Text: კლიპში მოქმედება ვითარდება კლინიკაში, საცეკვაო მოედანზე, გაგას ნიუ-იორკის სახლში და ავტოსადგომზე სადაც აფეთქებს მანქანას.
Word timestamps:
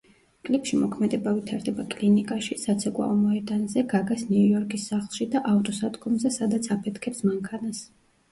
კლიპში 0.47 0.77
მოქმედება 0.83 1.31
ვითარდება 1.39 1.83
კლინიკაში, 1.91 2.55
საცეკვაო 2.61 3.17
მოედანზე, 3.19 3.83
გაგას 3.93 4.23
ნიუ-იორკის 4.31 4.87
სახლში 4.93 5.27
და 5.35 5.41
ავტოსადგომზე 5.53 6.33
სადაც 6.39 6.71
აფეთქებს 6.77 7.23
მანქანას. 7.31 7.85